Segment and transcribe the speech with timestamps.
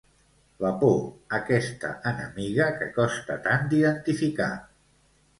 [0.63, 0.93] La por,
[1.39, 4.49] aquesta enemiga que costa tant d'indentificar.